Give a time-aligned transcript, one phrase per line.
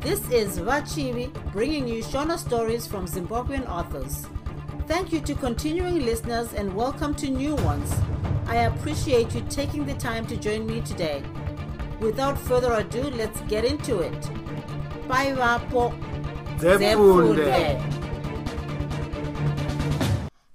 [0.00, 4.26] This is Vachivi bringing you Shona stories from Zimbabwean authors.
[4.86, 7.92] Thank you to continuing listeners and welcome to new ones.
[8.46, 11.22] I appreciate you taking the time to join me today.
[12.00, 14.30] Without further ado, let's get into it.
[15.06, 15.92] Bye, Vapo.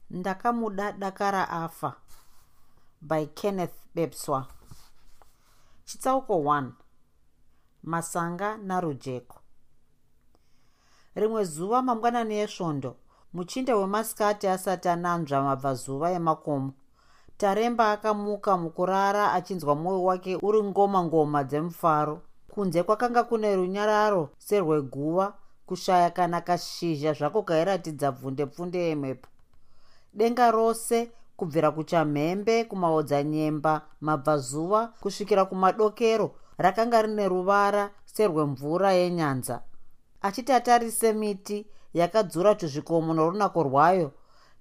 [0.09, 1.95] Ndakamuda dakara afa
[3.01, 4.47] by kenneth bepswa
[5.85, 6.71] chitsauko 1
[7.83, 9.41] masanga narujeko
[11.15, 12.91] rimwe zuva mangwanani esvondo
[13.35, 16.71] muchinda wemasikati asati ananzva mabvazuva emakomo.
[17.37, 22.21] Taremba akamuka mukurara achinzwa mwoyo wake uri ngoma ngoma dzemufaro.
[22.51, 25.33] Kunze kwakanga kune runyararo serweguva
[25.65, 29.27] kushaya kana kashizha zvako kairatidza bvundepfunde yemhepo.
[30.13, 39.61] Denga rose kubvira kuchamhembe kumaodzanyemba mabvazuva kusvikira kumadokero rakanga rine ruvara serwemvura yenyanza
[40.25, 44.11] achiti atarise miti yakadzura tuzvikomo norunako rwayo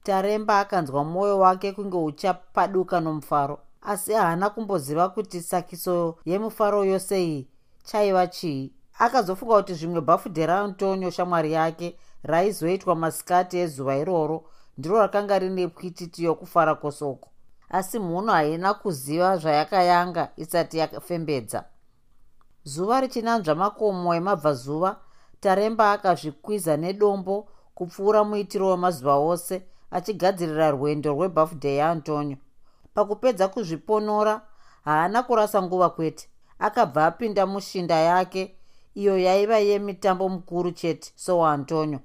[0.03, 3.59] taremba akanzwa mwoyo wake kunge uchapaduka nomufaro.
[3.83, 7.49] Asi haana kumboziva kuti sakiso yemufaro yose iyi
[7.85, 8.73] chaiva chii.
[8.99, 14.45] Akazofunga kuti zvimwe bhafudhe raantonio shamwari yake raizoitwa masikati ezuva iroro
[14.79, 17.29] ndiro rakanga rine pwititi yokufara kosoko.
[17.69, 21.65] Asi mhuno haina kuziva zvayakayanga isati yafembedza
[22.65, 24.97] zuva richinanzva makomo emabvazuva
[25.45, 29.55] taremba akazvikwiza nedombo kupfuura muitiro wemazuva ose
[29.97, 32.37] achigadzirira rwendo rwebhafudhe yaantonio.
[32.95, 34.35] Pakupedza kuzviponora
[34.85, 36.29] haana kurasa nguva kwete.
[36.59, 38.43] Akabva apinda mushinda yake
[38.95, 42.01] iyo yaiva yemitambo mukuru chete sowaantonio.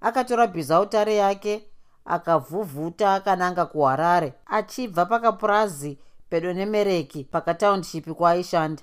[0.00, 1.64] Akatora bhizautare yake
[2.04, 5.98] akavhuvhuta akananga kuharare achibva pakapurazi
[6.30, 8.82] pedo nemereki pakataunshipi kwaaishanda.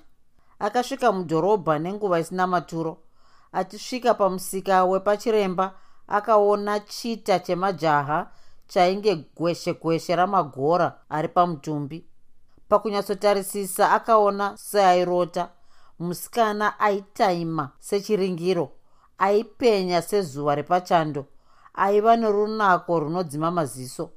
[0.58, 2.98] Akasvika mudhorobha nenguva isina maturo
[3.52, 5.74] achisvika pamusika wepachiremba
[6.08, 8.30] akaona chita chemajaha
[8.66, 12.06] chainge gweshe gweshe ramagora ari pamutumbi
[12.70, 15.48] pakunyatsotarisisa akaona seairota.
[15.98, 18.72] Musikana aitaima sechiringiro
[19.18, 21.26] aipenya sezuva repachando
[21.74, 24.10] aiva nerunako runodzima maziso.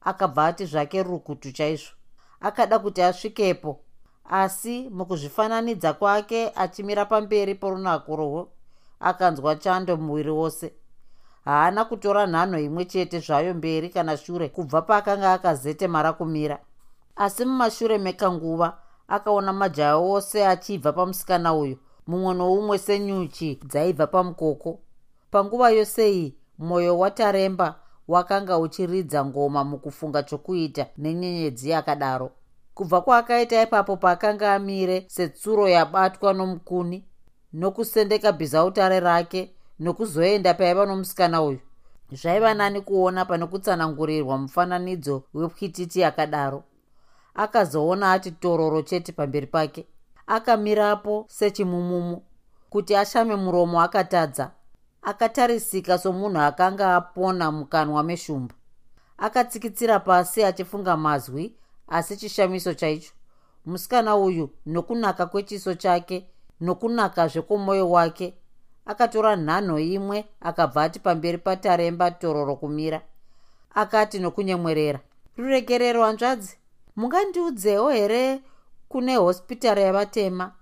[0.00, 1.92] Akabva ati zvake rukutu chaizvo.
[2.40, 3.80] Akada kuti asvikepo
[4.24, 8.48] asi mukuzvifananidza kwake achimira pamberi porunako rohwo
[9.02, 10.72] akanzwa chando muviri wose.
[11.44, 16.58] Haana kutora nhanho imwe chete zvayo mberi kana shure kubva paakanga akazetemara kumira.
[17.16, 24.78] Asi mumashure mekanguva akaona majaya ose achibva pamusikana uyu mumwe noumwe senyuchi dzaibva pamukoko.
[25.30, 27.74] Panguva yose iyi mwoyo wataremba
[28.08, 32.30] wakanga uchiridza ngoma mukufunga chokuita nenyenyedzi yakadaro.
[32.74, 37.04] Kubva kwaakaita ipapo paakanga amire setsuro yabatwa nomukuni
[37.52, 41.60] nokusendeka bhizautare rake nokuzoenda paiva nomusikana uyu.
[42.12, 46.64] Zvaiva nani kuona pane kutsanangurirwa mufananidzo wepwititi yakadaro.
[47.34, 49.86] Akazoona ati tororo chete pamberi pake.
[50.26, 52.22] Akamirapo sechimumumu
[52.70, 54.50] kuti ashame muromo akatadza.
[55.02, 58.54] Akatarisika somunhu akanga apona mukanwa meshumba.
[59.18, 61.54] Akatsikitsira pasi achifunga mazwi
[61.88, 63.12] asi chishamiso chaicho.
[63.66, 66.26] Musikana uyu nokunaka kwechiso chake
[66.62, 68.34] nokunaka zvekwomoyo wake
[68.90, 73.00] akatora nhanho imwe akabva ati pamberi pataremba tororo kumira.
[73.74, 75.00] Akati nokunyemwerera
[75.36, 76.54] ruregerero hanzvadzi
[76.96, 78.40] mungandiudzewo here
[78.88, 80.52] kune hospitari yavatema?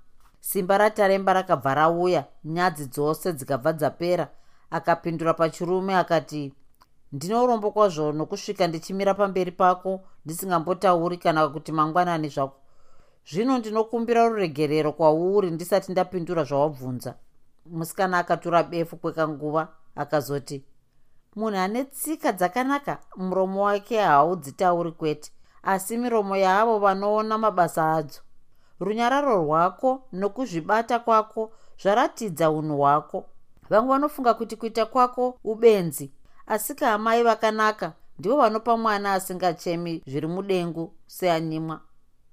[0.41, 4.28] Simba rataremba rakabva rauya nyadzi dzose dzikabva dzapera.
[4.71, 6.53] Akapindura pachirume akati
[7.12, 12.59] ndine urombo kwazvo nokusvika ndichimira pamberi pako ndisingambotauri kana kuti mangwanani zvako
[13.28, 17.14] zvino ndinokumbira ruregerero kwauri ndisati ndapindura zvawabvunza.
[17.66, 20.64] Musikana akatora befu kwekanguva akazoti
[21.36, 25.32] munhu ane tsika dzakanaka muromo wake haudzitauri kwete
[25.62, 28.20] asi miromo yaavo vanoona mabasa adzo.
[28.81, 31.52] Runyararo rwako nokuzvibata kwako
[31.82, 33.19] zvaratidza unhu hwako.
[33.70, 36.12] Vamwe vanofunga kuti kuita kwako ubenzi
[36.46, 41.81] asi kaamai vakanaka ndivo vanopa mwana asingachemi zviri mudengu seanyimwa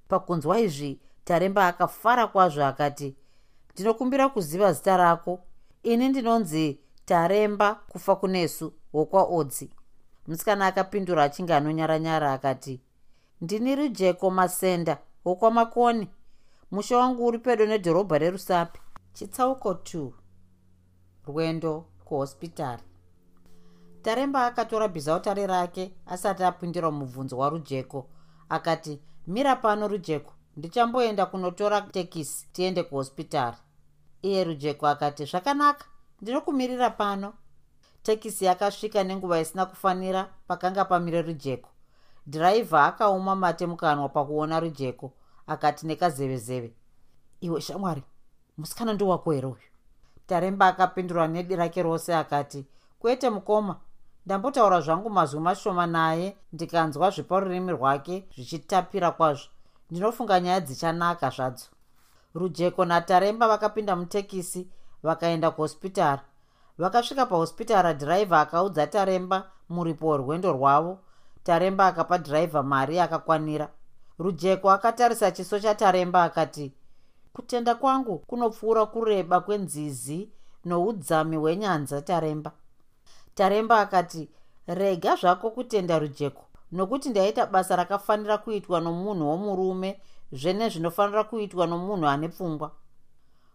[0.07, 3.15] pakunzwa izvi taremba akafara kwazvo akati
[3.73, 5.39] ndinokumbira kuziva zita rako.
[5.83, 9.69] Ini ndinonzi taremba kufa kunesu wokwaodzi
[10.27, 12.81] musikana akapindura achinge anonyaranyara akati
[13.41, 16.09] ndini rujeko masenda wokwamakoni
[16.71, 18.79] mushe wangu uri pedo nedhorobha rerusapi.
[19.13, 20.11] Chitsauko 2
[21.27, 22.83] rwendo kuhospitari.
[24.01, 28.07] Taremba akatora bhizautare rake asati apindira mubvunzo warujeko
[28.49, 33.57] akati mira pano rujeko ndichamboenda kunotora tekisi tiende kuhospitari.
[34.21, 35.85] Iye rujeko akati zvakanaka.
[36.21, 37.33] Ndinokumirira pano.
[38.03, 41.69] Tekisi yakasvika nenguva isina kufanira pakanga pamire rujeko
[42.27, 45.11] dhiraivha akauma mate mukanwa pakuona rujeko
[45.47, 46.73] akati nekazevezeve
[47.41, 48.03] iwe shamwari
[48.57, 49.57] musikana ndowako here uyu?
[50.27, 52.65] Taremba akapindura nedi rake rose akati
[52.99, 53.79] kwete mukoma
[54.27, 59.49] ndambotaura zvangu mazwi mashoma naye ndikanzwa zveparurimi rwake zvichitapira kwazvo.
[59.91, 61.65] Ndinofunga nyaya dzichanaka zvadzo.
[62.35, 64.67] Rujeko nataremba vakapinda mutekisi
[65.03, 66.21] vakaenda kuhospitari
[66.77, 69.37] vakasvika pahospitari dhiraivha akaudza taremba
[69.69, 70.99] muripo werwendo rwavo.
[71.43, 73.67] Taremba akapa dhiraivha mari akakwanira
[74.19, 76.73] rujeko akatarisa chiso chataremba akati
[77.33, 80.29] kutenda kwangu kunopfuura kureba kwenzizi
[80.65, 82.51] noudzami hwenyanza taremba
[83.37, 84.29] taremba akati
[84.67, 90.01] rega zvako kutenda rujeko nokuti ndaita basa rakafanira kuitwa nomunhu womurume
[90.31, 92.71] zvene zvinofanira kuitwa nomunhu ane pfungwa.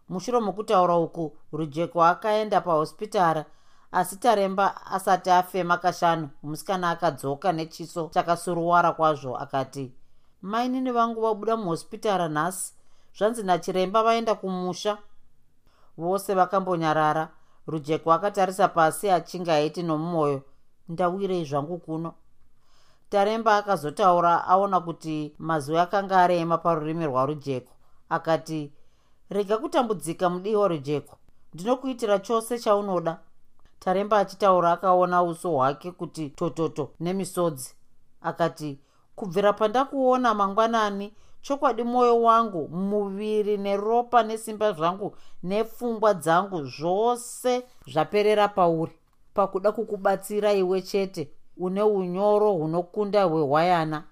[0.09, 3.43] Mushure mokutaura uku rujeko akaenda pahospitari
[3.91, 6.29] asi taremba asati afema kashanu.
[6.43, 9.93] Musikana akadzoka nechiso chakasuruwara kwazvo akati
[10.41, 12.73] mainini vangu vabuda muhospitari nhasi?
[13.17, 14.97] Zvanzi nachiremba vaenda kumusha.
[15.97, 17.29] Vose vakambonyarara
[17.67, 20.41] rujeko akatarisa pasi achinge aiti nomumwoyo
[20.89, 22.13] ndawirei zvangu kuno?
[23.09, 27.71] Taremba akazotaura aona kuti mazwi akanga arema parurimi rwarujeko
[28.09, 28.71] akati
[29.29, 31.17] rega kutambudzika mudiwa rujeko
[31.53, 33.19] ndinokuitira chose chaunoda.
[33.79, 37.75] Taremba achitaura akaona uso hwake kuti tototo nemisodzi.
[38.21, 38.79] Akati
[39.15, 41.13] kubvira pandakuona mangwanani
[41.43, 48.91] chokwadi mwoyo wangu muviri neropa nesimba zvangu nepfungwa dzangu zvose zvaperera pauri.
[49.33, 54.03] Pakuda kukubatsira iwe chete une unyoro hunokunda hwehwayana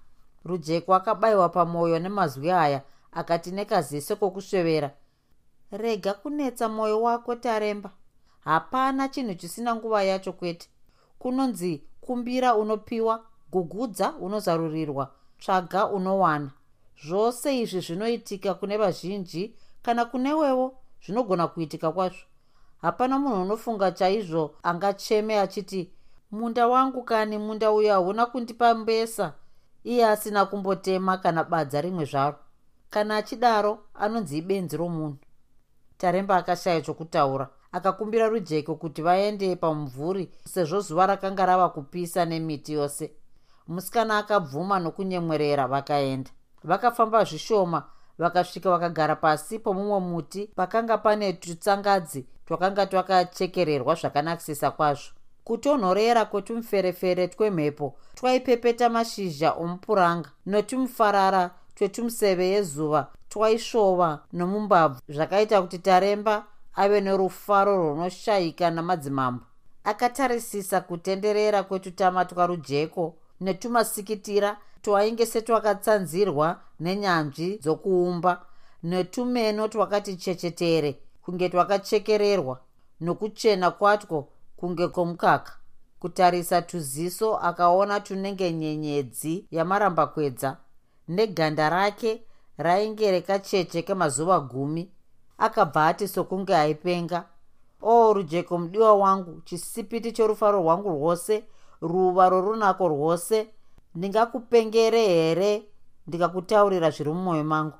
[0.44, 2.82] rujeko akabayiwa pamwoyo nemazwi aya
[3.12, 4.90] akati nekazise kokusvevera
[5.70, 7.90] rega kunetsa mwoyo wako taremba.
[8.44, 10.68] Hapana chinhu chisina nguva yacho kwete.
[11.18, 16.50] Kunonzi kumbira unopiwa gugudza unozarurirwa tsvaga unowana
[17.06, 22.26] zvose izvi zvinoitika kune vazhinji kana kunewewo zvinogona kuitika kwazvo.
[22.82, 25.90] Hapana munhu unofunga chaizvo angacheme achiti
[26.30, 29.34] munda wangu kani munda uyo hauna kundipa mbesa
[29.84, 32.36] iye asina kumbotema kana badza rimwe zvaro.
[32.90, 35.16] Kana achidaro anonzi ibenzi romunhu.
[35.98, 43.12] Taremba akashaya chokutaura akakumbira rujeko kuti vaende pamumvuri sezvo zuva rakanga rava kupisa nemiti yose.
[43.68, 46.30] Musikana akabvuma nokunyemwerera vakaenda
[46.64, 47.82] vakafamba zvishoma
[48.18, 55.10] vakasvika vakagara pasi pomumwe muti pakanga pane tutsangadzi twakanga twakachekererwa zvakanakisisa kwazvo.
[55.44, 66.44] Kutonhorera kwetumuferefere twemhepo twaipepeta mashizha omupuranga notumufarara twetumuseve yezuva twaishova nomumbabvu zvakaita kuti taremba
[66.76, 69.44] ave nerufaro runoshayika namadzimambo.
[69.84, 78.32] Akatarisisa kutenderera kwetutama twarujeko netumasikitira twainge setwakatsanzirwa nenyanzvi dzokuumba
[78.82, 80.90] netumeno twakati chechetere
[81.22, 82.60] kunge twakachekererwa
[83.00, 85.52] nokuchena kwatwo kunge kwomukaka
[86.00, 90.56] kutarisa tuziso akaona tunenge nyenyedzi yamarambakwedza
[91.08, 92.22] neganda rake
[92.58, 94.90] rainge rekacheche kemazuva gumi
[95.38, 97.24] akabva ati sokunge aipenga
[97.82, 101.44] o oh, rujeko mudiwa wangu chisipiti chorufaro rwangu rwose
[101.80, 103.48] ruva rorunako rwose
[103.94, 105.68] ndingakupengere here?
[106.06, 107.78] Ndikakutaurira zviri mumwoyo mangu.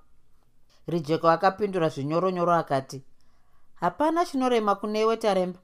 [0.87, 3.02] Rijeko akapindura zvinyoronyoro akati
[3.75, 5.59] hapana chinorema kunewe taremba.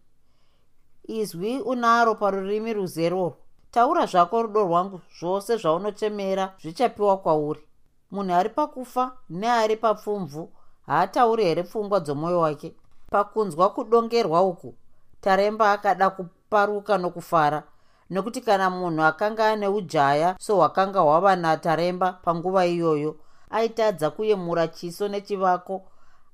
[1.05, 3.37] Izwi unaro parurimi ruzerorwo
[3.71, 7.63] taura zvako rudo rwangu zvose zvaunochemera zvichapiwa kwauri.
[8.11, 10.53] Munhu ari pakufa neari papfumvu
[10.87, 12.75] haatauri here pfungwa dzomwoyo wake?
[13.11, 14.75] Pakunzwa kudongerwa uku
[15.21, 17.63] taremba akada kuparuka nokufara
[18.11, 23.17] nokuti kana munhu akanga ane ujaya sohwakanga hwava nataremba panguva iyoyo
[23.51, 25.83] aitadza kuyemura chiso nechivako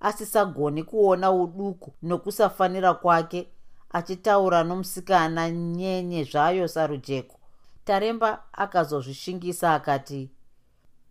[0.01, 3.49] asisagoni kuona uduku nokusafanira kwake
[3.93, 7.37] achitaura nomusikana nyenye zvayo sarujeko.
[7.85, 10.31] Taremba akazozvishingisa akati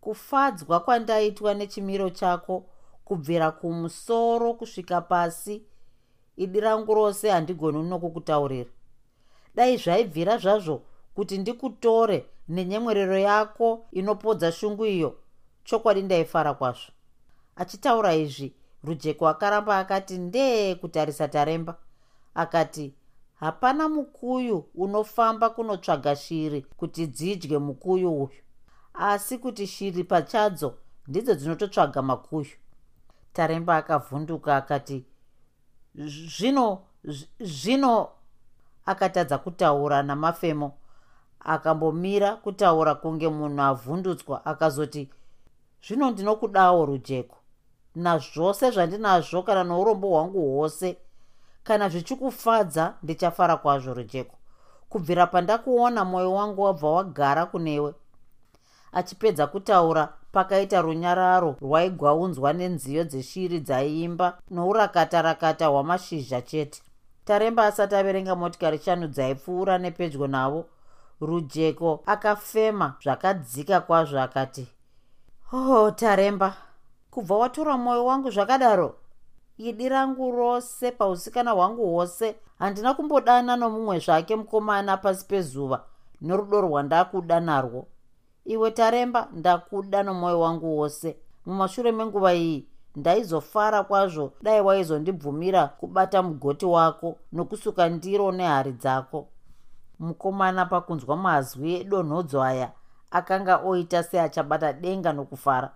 [0.01, 2.65] kufadzwa kwandaitwa nechimiro chako
[3.05, 5.63] kubvira kumusoro kusvika pasi.
[6.37, 8.69] Idi rangu rose handigoni nokukutaurira
[9.55, 10.81] dai zvaibvira zvazvo
[11.15, 15.15] kuti ndikutore nenyemwerero yako inopodza shungu iyo.
[15.63, 16.91] Chokwadi ndaifara kwazvo.
[17.55, 21.77] Achitaura izvi rujeko akaramba akati ndee kutarisa taremba.
[22.35, 22.93] Akati
[23.33, 28.29] hapana mukuyu unofamba kunotsvaga shiri kuti dzidye mukuyu uyu.
[28.93, 32.55] Asi kuti shiri pachadzo ndidzo dzinototsvaga makuyu.
[33.33, 35.05] Taremba akavhunduka akati
[35.95, 36.81] zvino
[37.39, 38.09] zvino
[38.85, 40.71] akatadza kutaura namafemo.
[41.39, 45.09] Akambomira kutaura kunge munhu avhundutswa akazoti
[45.85, 47.37] zvino ndinokudawo rujeko.
[47.95, 50.97] Nazvose zvandinazvo kana nourombo hwangu hwose
[51.63, 54.35] kana zvichikufadza ndichafara kwazvo rujeko.
[54.89, 57.93] Kubvira pandakuona mwoyo wangu wabva wagara kunewe.
[58.91, 66.81] Achipedza kutaura pakaita runyararo rwaigwaunzwa nenziyo dzeshiri dzaiimba nourakatarakata hwamashizha chete
[67.25, 70.65] taremba asati averenga motikari shanu dzaipfuura nepedyo navo
[71.21, 74.67] rujeko akafema zvakadzika kwazvo akati
[75.53, 76.55] oh taremba
[77.13, 78.95] kubva watora mwoyo wangu zvakadaro.
[79.57, 85.83] Idi rangu rose pausikana hwangu hwose handina kumbodana nomumwe zvake mukomana pasi pezuva
[86.21, 87.87] norudo rwandakuda narwo.
[88.45, 91.17] Iwe taremba ndakuda nomwoyo wangu wose.
[91.45, 99.27] Mumashure menguva iyi ndaizofara kwazvo dai waizondibvumira kubata mugoti wako nokusuka ndiro nehari dzako.
[99.99, 102.71] Mukomana pakunzwa mazwi edonhodzo aya
[103.11, 105.71] akanga oita seachabata denga nokufara.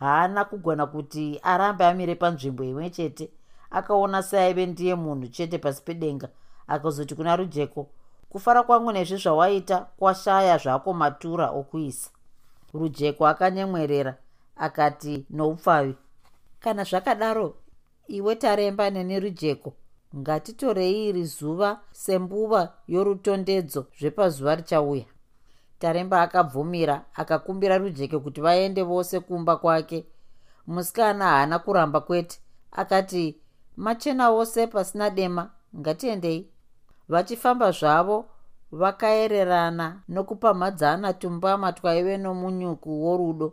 [0.00, 3.30] Haana kugona kuti arambe amire panzvimbo imwe chete
[3.70, 6.28] akaona seaive ndiye munhu chete pasi pedenga
[6.68, 7.86] akazoti kuna rujeko
[8.28, 12.10] kufara kwangu nezvi zvawaita kwashaya zvako matura okuisa.
[12.74, 14.14] Rujeko akanyemwerera
[14.56, 15.94] akati noupfavi
[16.64, 17.48] kana zvakadaro
[18.16, 19.70] iwe taremba neni rujeko
[20.16, 21.70] ngatitorei iri zuva
[22.02, 25.04] sembuva yorutondedzo zvepazuva richauya.
[25.78, 30.06] Taremba akabvumira akakumbira rujeke kuti vaende vose kumba kwake.
[30.66, 32.40] Musikana haana kuramba kwete.
[32.72, 33.24] Akati
[33.76, 36.48] machena wose pasina dema ngatiendei.
[37.08, 38.26] Vachifamba zvavo
[38.72, 43.48] vakaererana nokupamhadzana tumbama twaive nomunyuku worudo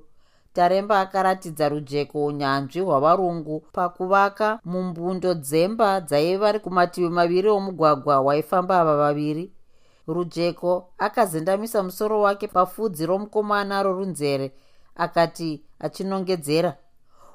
[0.53, 9.51] taremba akaratidza rujeko unyanzvi hwavarungu pakuvaka mumbundo dzemba dzaiva kumativi maviri omugwagwa waifamba ava vaviri.
[10.07, 14.51] Rujeko akazendamisa musoro wake pafudzi romukomana rorunzere
[14.95, 16.77] akati achinongedzera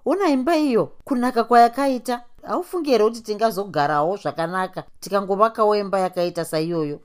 [0.04, 2.22] una imba iyo kunaka kwayakaita?
[2.42, 7.00] Haufungi here kuti tingazogarawo zvakanaka tikangovakawo imba yakaita saiyoyo?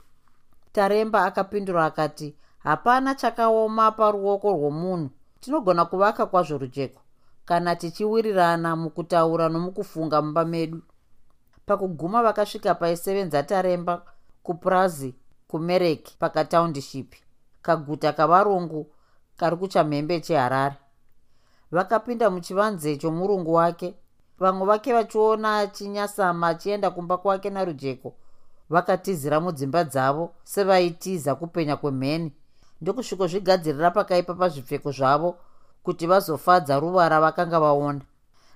[0.71, 5.09] Taremba akapindura akati hapana chakaoma paruoko rwomunhu
[5.41, 7.01] tinogona kuvaka kwazvo rujeko
[7.45, 10.81] kana tichiwirirana mukutaura nomukufunga mumba medu.
[11.65, 14.01] Pakuguma vakasvika paisevenza taremba
[14.43, 15.15] kupurazi
[15.47, 17.13] kumereki pakataundiship
[17.61, 18.87] kaguta kavarungu
[19.37, 20.75] kari kuchamhembe cheharare.
[21.71, 23.95] Vakapinda muchivanze chomurungu wake
[24.39, 28.13] vamwe vake vachiona achinyasama achienda kumba kwake narujeko
[28.69, 32.31] vakatizira mudzimba dzavo sevaitiza kupenya kwemheni
[32.81, 35.35] ndokusvikozvigadzirira pakaipa pazvipfeko zvavo
[35.83, 38.01] kuti vazofadza ruva ravakanga vaona.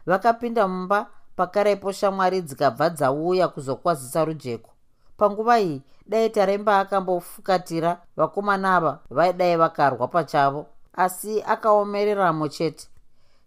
[0.05, 4.69] Vakapinda mumba pakarepo shamwari dzikabva dzauya kuzokwazisa rujeko.
[5.17, 12.87] Panguva iyi dai taremba akambofukatira vakomana ava vaidai vakarwa pachavo asi akaomereramo chete.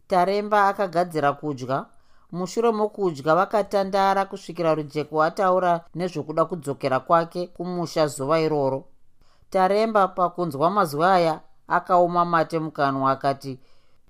[0.08, 1.86] Taremba akagadzira kudya
[2.32, 8.84] mushure mokudya vakatandara kusvikira rujeko ataura nezvokuda kudzokera kwake kumusha zuva iroro
[9.50, 13.58] taremba pakunzwa mazwi aya akaoma mate mukanwa akati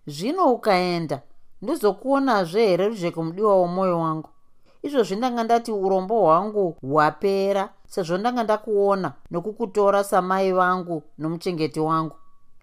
[0.06, 1.22] zvino ukaenda
[1.62, 4.28] ndizokuonazve here rujeko mudiwa womwoyo wangu?
[4.82, 12.16] Izvozvi ndanga ndati urombo hwangu hwapera sezvo ndanga ndakuona nokukutora samai vangu nomuchengeti wangu.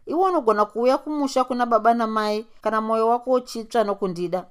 [0.05, 4.45] Iwe unogona kuuya kumusha kuna baba namai kana mwoyo wako uchitsva nokundida?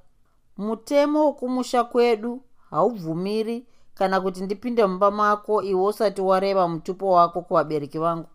[0.59, 2.41] Mutemo wokumusha kwedu
[2.71, 8.29] haubvumiri kana kuti ndipinde mumba mako iwe usati wareva mutupo wako kuvabereki vangu.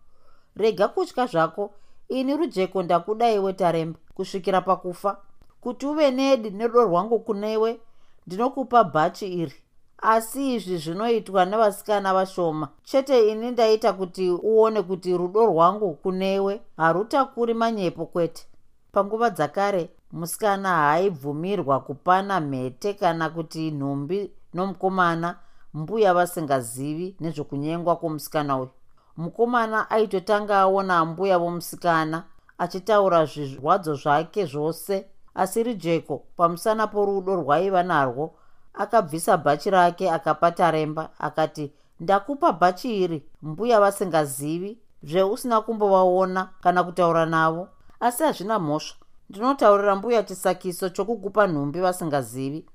[0.56, 1.70] Rega kutya zvako.
[2.08, 5.16] Ini rujeko ndakuda iwe taremba kusvikira pakufa.
[5.60, 7.80] Kuti uve nedi nerudo rwangu kunewe
[8.26, 9.54] ndinokupa bhachi iri.
[10.02, 12.68] Asi izvi zvinoitwa nevasikana vashoma.
[12.84, 18.46] Chete ini ndaita kuti uone kuti rudo rwangu kunewe harutakuri manyepo kwete.
[18.92, 25.36] Panguva dzakare musikana haaibvumirwa kupana mhete kana kuti nhumbi nomukomana
[25.74, 28.70] mbuya vasingazivi nezvokunyengwa kwomusikana uyu.
[29.16, 32.24] Mukomana aitotanga aona mbuya vomusikana
[32.58, 38.34] achitaura zvirwadzo zvake zvose asi rijeko pamusana porudo rwaiva narwo
[38.74, 47.26] akabvisa bhachi rake akapa taremba akati ndakupa bhachi iri mbuya vasingazivi zveusina kumbovaona kana kutaura
[47.26, 47.68] navo
[48.00, 48.96] asi hazvina mhosva.
[49.30, 52.66] Ndinotaurira mbuya chisakiso chokukupa nhumbi vasingazivi.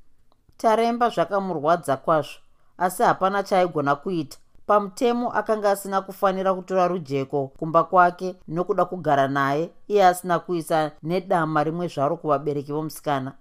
[0.58, 2.45] Taremba zvakamurwadza kwazvo
[2.78, 4.38] asi hapana chaaigona kuita.
[4.68, 11.64] Pamutemo akanga asina kufanira kutora rujeko kumba kwake nokuda kugara naye iye asina kuisa nedama
[11.64, 13.32] rimwe zvaro kuvabereki vomusikana.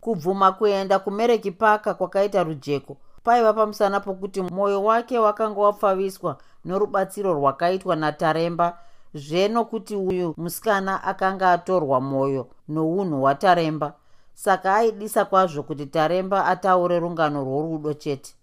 [0.00, 7.96] Kubvuma kuenda kumereki paka kwakaita rujeko paiva pamusana pokuti mwoyo wake wakanga wapfaviswa norubatsiro rwakaitwa
[7.96, 8.78] nataremba
[9.14, 13.92] zvenokuti uyu musikana akanga atorwa mwoyo nounhu hwataremba.
[14.34, 18.34] Saka aidisa kwazvo kuti taremba ataure rungano rworudo chete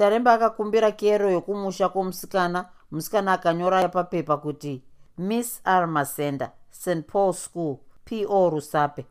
[0.00, 4.82] taremba akakumbira kero yokumusha kwomusikana musikana akanyora papepa kuti
[5.18, 9.06] miss armasender st paul school po rusape.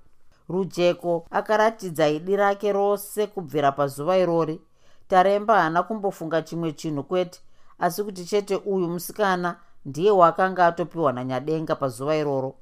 [0.50, 4.62] Rujeko akaratidza idi rake rose kubvira pazuva irori.
[5.08, 7.40] Taremba haana kumbofunga chimwe chinhu kwete
[7.80, 9.56] asi kuti chete uyu musikana
[9.86, 12.56] ndiye waakanga atopiwa nanyadenga pazuva iroro.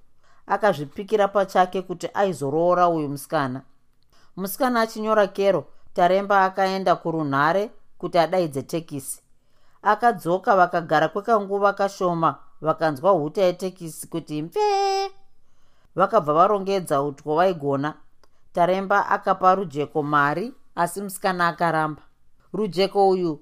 [0.47, 3.61] Akazvipikira pachake kuti aizoroora uyu musikana.
[4.37, 9.21] Musikana achinyora kero taremba akaenda kurunhare kuti adaidze tekisi
[9.81, 15.09] akadzoka vakagara kwekanguva kashoma vakanzwa huta yetekisi kuti mvee
[15.95, 17.93] vakabva varongedza utwo vaigona.
[18.53, 22.01] Taremba akapa rujeko mari asi musikana akaramba.
[22.53, 23.39] Rujeko uyu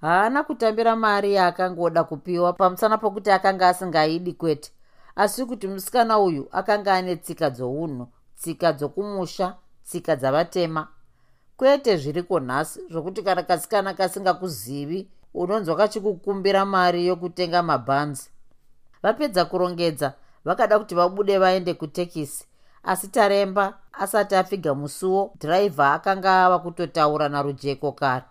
[0.00, 4.72] haana kutambira mari yaakangoda kupiwa pamusana pokuti akanga asingaidi kwete.
[5.16, 10.88] Asi kuti musikana uyu akanga ane tsika dzounhu tsika dzokumusha tsika dzavatema
[11.58, 18.30] kwete zviriko nhasi zvokuti kana kasikana kasingakuzivi unonzwa kachikukumbira mari yokutenga mabhanzi.
[19.02, 20.12] Vapedza kurongedza
[20.44, 22.46] vakada kuti vabude vaende kutekisi
[22.82, 28.24] asi taremba asati apfiga musuwo dhiraivha akanga ava kutotaura narujeko kare.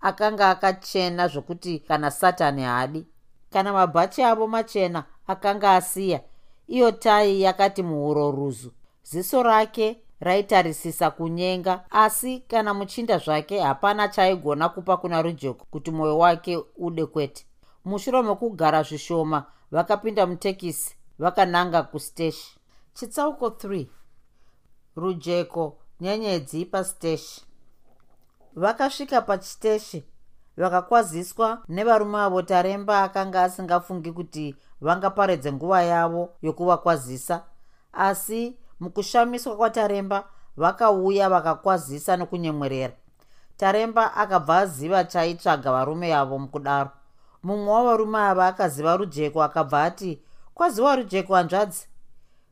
[0.00, 3.06] Akanga akachena zvokuti kana satani haadi.
[3.52, 6.20] Kana mabhachi avo machena akanga asiya.
[6.66, 8.72] Iyo tai yakati muhuro ruzu.
[9.02, 16.18] Ziso rake raitarisisa kunyenga asi kana muchinda zvake hapana chaigona kupa kuna rujeko kuti mwoyo
[16.18, 17.46] wake ude kwete.
[17.84, 22.58] Mushure mekugara zvishoma vakapinda mutekisi vakananga kusteshi.
[22.94, 23.86] Chitsauko 3
[24.96, 27.44] rujeko nyenyedzi pasteshi.
[28.54, 30.04] Vakasvika pachiteshi
[30.56, 37.44] vakakwaziswa nevarume avo taremba akanga asingafungi kuti vangaparedze nguva yavo yokuvakwazisa
[37.92, 40.24] asi mukushamiswa kwataremba
[40.56, 42.94] vakauya vakakwazisa nokunyemwerera.
[43.56, 46.90] Taremba akabva aziva chaitsvaga varume avo mukudaro.
[47.42, 50.22] Mumwe wavarume ava akaziva rujeko akabva ati
[50.54, 51.86] kwaziwa rujeko hanzvadzi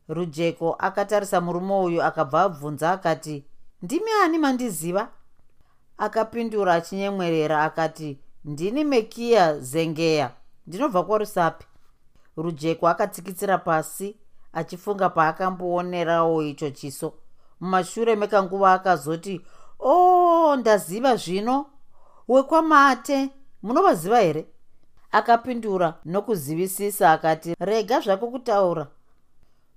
[0.08, 3.44] rujeko akatarisa murume uyu akabva abvunza akati
[3.82, 5.08] ndimi ani mandiziva?
[5.98, 10.30] Akapindura achinyemwerera akati ndini mekiya zengeya
[10.66, 11.66] ndinobva kwarusapi.
[12.36, 14.16] Rujeko akatsikitsira pasi
[14.54, 17.12] achifunga paakamboonerawo icho chiso.
[17.60, 19.40] Mumashure mekanguva akazoti
[19.78, 21.66] o oh, ndaziva zvino.
[22.28, 23.30] Wekwamate
[23.62, 24.46] munovaziva here?
[25.12, 28.86] Akapindura nokuzivisisa akati rega zvako kutaura.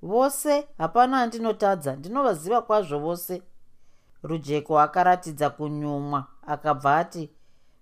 [0.02, 3.42] Vose hapana andinotadza ndinovaziva kwazvo vose.
[4.24, 7.30] Rujeko akaratidza kunyumwa akabva ati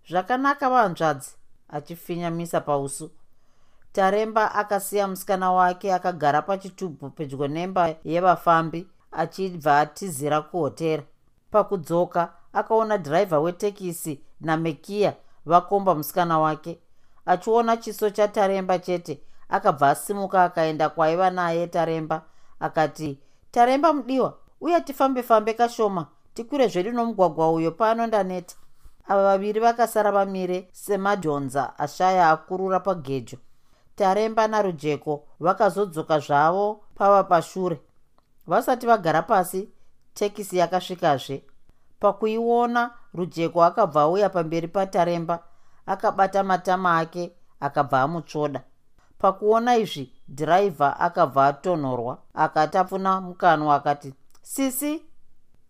[0.09, 1.35] zvakanaka vanzvadzi
[1.69, 3.11] achifinyamisa pausu
[3.95, 11.03] taremba akasiya musikana wake akagara pachitubhu pedyo nemba yevafambi achibva atizira kuhotera.
[11.51, 15.13] Pakudzoka akaona dhiraivha wetekisi namekiya
[15.45, 16.79] vakomba musikana wake.
[17.25, 22.21] Achiona chiso chataremba chete akabva asimuka akaenda kwaiva naye taremba
[22.59, 23.19] akati
[23.51, 28.55] taremba mudiwa uye tifambe fambe kashoma tikwire zvedu nomugwagwa uyo pano ndaneta.
[29.07, 33.37] Ava vaviri vakasara vamire semadhonza ashaya akurura pagejo
[33.95, 37.79] taremba narujeko vakazodzoka zvavo pava pashure.
[38.47, 39.69] Vasati vagara pasi
[40.13, 41.43] tekisi yakasvikazve.
[41.99, 45.39] Pakuiona rujeko akabva auya pamberi pataremba
[45.85, 48.61] akabata matama ake akabva amutsvoda.
[49.17, 55.01] Pakuona izvi dhiraivha akabva atonhorwa akati apfuna mukanwa akati sisi!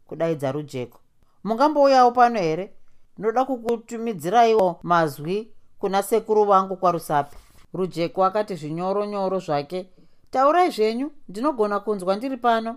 [0.08, 1.00] kudaidza rujeko.
[1.44, 2.74] Mungambouyawo pano here?
[3.18, 7.38] Ndoda kukutumidziraiwo mazwi kuna sekuru vangu kwarusapi
[7.78, 9.80] rujeko akati zvinyoronyoro zvake
[10.32, 12.72] taurai zvenyu ndinogona kunzwa ndiri pano.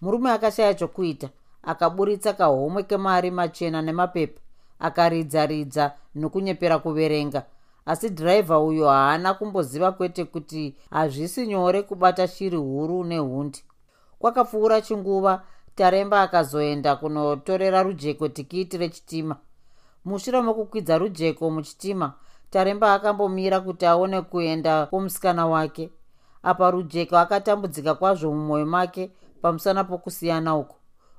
[0.00, 1.28] Murume akashaya chokuita
[1.62, 4.40] akaburitsa kahomwe kemari machena nemapepa
[4.86, 7.42] akaridza-ridza nokunyepera kuverenga.
[7.86, 13.64] Asi dhiraivha uyo haana kumboziva kwete kuti hazvisi nyore kubata shiri huru nehundi.
[14.18, 15.42] Kwakapfuura chinguva
[15.74, 19.36] taremba akazoenda kunotorera rujeko tikiti rechitima.
[20.04, 22.12] Mushure mokukwidza rujeko muchitima
[22.54, 25.90] taremba akambomira kuti aone kuenda kwomusikana wake.
[26.42, 29.10] Apa rujeko akatambudzika kwazvo mumwoyo make
[29.42, 30.76] pamusana pokusiyana uko.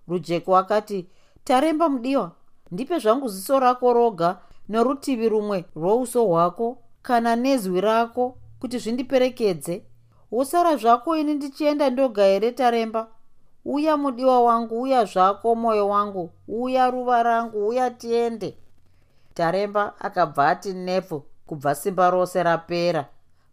[0.07, 1.07] Rujeko akati
[1.43, 2.31] taremba mudiwa
[2.71, 4.37] ndipe zvangu ziso rako roga
[4.69, 9.83] norutivi rumwe rwouso hwako kana nezwi rako kuti zvindiperekedze.
[10.31, 13.07] Wosara zvako ini ndichienda ndoga here taremba?
[13.65, 18.57] Uya mudiwa wangu uya zvako mwoyo wangu uya ruva rangu uya tiende
[19.35, 23.05] taremba akabva ati nepfu kubva simba rose rapera.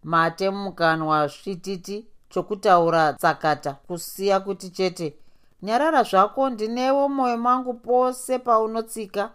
[0.05, 5.17] Mate mukanwa svititi chokutaura tsakata kusiya kuti chete
[5.63, 9.31] nyarara zvako ndinewo mwoyo mangu pose paunotsika.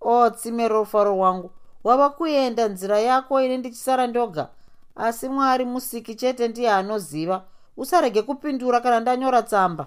[0.00, 1.50] O tsime rofaro rwangu
[1.84, 4.48] wava kuenda nzira yako ine ndichisara ndoga.
[4.96, 7.42] Asi mwari musiki chete ndiye anoziva.
[7.76, 9.86] Usarege kupindura kana ndanyora tsamba.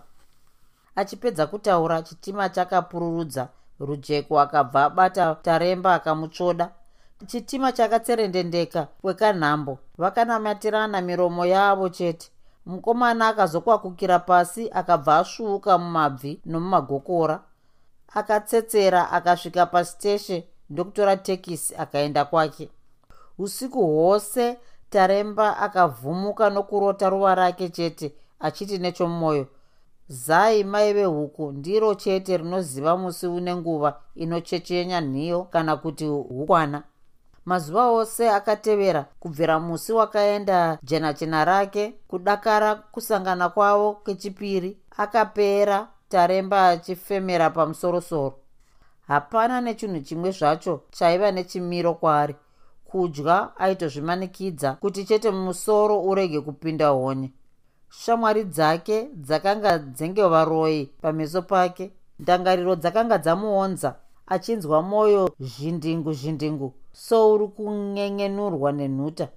[0.96, 3.48] Achipedza kutaura chitima chakapururudza
[3.80, 6.72] rujeko akabva abata taremba akamutsvoda.
[7.28, 9.80] Chitima chakatserendendeka kwekanhambo.
[9.98, 12.32] Vakanamatirana miromo yavo chete.
[12.66, 17.40] Mukomana akazokwakukira pasi akabva asvuuka mumabvi nomumagokora.
[18.14, 22.70] Akatsetsera akasvika pasiteshe ndokutora tekisi akaenda kwake.
[23.38, 24.58] Usiku hwose
[24.90, 29.48] taremba akavhumuka nokurota ruva rake chete achiti nechomwoyo
[30.08, 36.84] zai mai vehuku ndiro chete rinoziva musi une nguva inochechenya nhiyo kana kuti hukwana.
[37.46, 46.68] Mazuva ose akatevera kubvira musi wakaenda jena chena rake kudakara kusangana kwavo kechipiri akapera taremba
[46.70, 48.36] achifemera pamusorosoro.
[49.08, 52.36] Hapana nechinhu chimwe zvacho chaiva nechimiro kwaari.
[52.86, 57.32] Kudya aitozvimanikidza kuti chete musoro urege kupinda honye
[58.00, 61.92] shamwari dzake dzakanga dzengevaroi pameso pake.
[62.20, 63.96] Ndangariro dzakanga dzamuonza
[64.28, 69.28] achinzwa mwoyo zhindingu zhindingu souri kunyenyenurwa nenhuta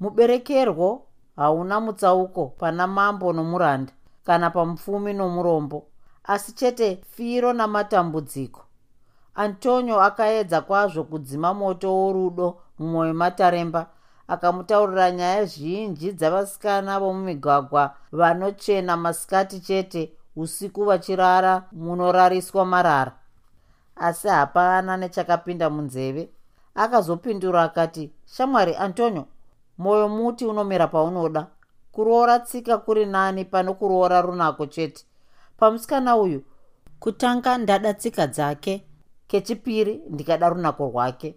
[0.00, 1.02] muberekerwo
[1.36, 3.92] hauna mutsauko pana mambo nomuranda
[4.26, 5.86] kana pamupfumi nomurombo
[6.24, 8.60] asi chete firo namatambudziko.
[9.34, 13.86] Antonio akaedza kwazvo kudzima moto worudo mumwoyo mataremba
[14.28, 23.12] akamutaurira nyaya zhinji dzavasikana vomumigwagwa vanochena masikati chete usiku vachirara munorariswa marara.
[23.96, 26.28] Asi hapana nechakapinda munzeve.
[26.74, 29.26] Akazopindura akati shamwari antonio
[29.78, 31.46] mwoyo muti unomera paunoda.
[31.92, 35.04] Kuroora tsika kuri nani pano kuroora runako chete.
[35.56, 36.42] Pamusikana uyu
[37.00, 38.84] kutanga ndada tsika dzake.
[39.26, 41.34] Kechipiri ndikada runako rwake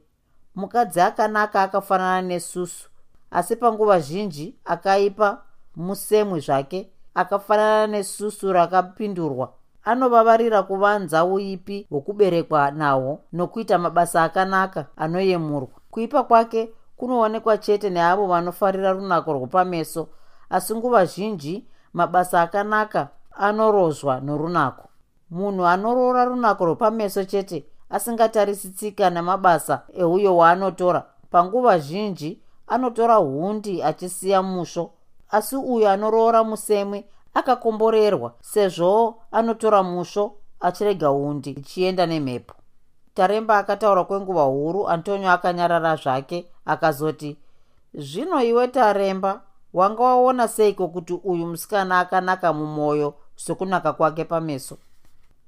[0.58, 2.90] mukadzi akanaka akafanana nesusu
[3.32, 5.42] asi panguva zhinji akaipa
[5.76, 9.54] musemwe zvake akafanana nesusu rakapindurwa.
[9.84, 15.70] Anovavarira kuvanza uipi hwokuberekwa nahwo nokuita mabasa akanaka anoyemurwa.
[15.92, 20.08] Kuipa kwake kunoonekwa chete neavo vanofarira runako rwopameso
[20.50, 24.90] asi nguva zhinji mabasa akanaka anorozwa norunako.
[25.32, 31.06] Munhu anoroora runako rwopameso chete asingatarisi tsika nemabasa euyo waanotora.
[31.32, 34.92] Panguva zhinji anotora hundi achisiya musvo
[35.30, 42.54] asi uyo anoroora musemwe akakomborerwa sezvo anotora musvo achirega hundi ichienda nemhepo.
[43.14, 47.38] Taremba akataura kwenguva huru antonio akanyarara zvake akazoti
[47.94, 49.42] zvino iwe taremba
[49.74, 54.78] wanga waona seiko kuti uyu musikana akanaka mumwoyo sokunaka kwake pameso?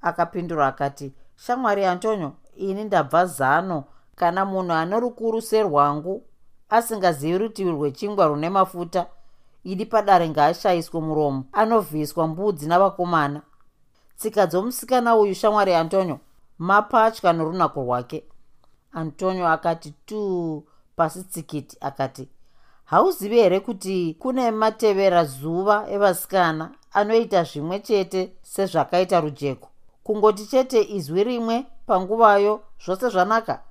[0.02, 1.12] Akapindura akati
[1.46, 3.84] shamwari antonio ini ndabva zano.
[4.16, 6.22] Kana munhu ane rukuru serwangu
[6.68, 9.06] asingazivi rutivi rwechingwa rune mafuta
[9.64, 11.44] idi padare ngaashayiswe muromo.
[11.52, 13.42] Anovhiswa mbudzi navakomana.
[14.16, 16.18] Tsika dzomusikana uyu shamwari antonio
[16.58, 18.24] mapatya norunako rwake.
[18.92, 20.64] Antonio akati tu
[20.96, 22.28] pasi tsikiti akati
[22.84, 29.70] hauzivi here kuti kune matevera zuva evasikana anoita zvimwe chete sezvakaita rujeko
[30.04, 33.62] kungoti chete izwi rimwe panguvayo zvose zvanaka.